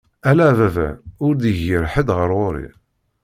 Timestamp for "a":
0.51-0.53